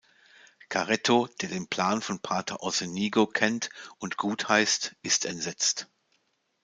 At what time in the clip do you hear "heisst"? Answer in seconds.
4.49-4.95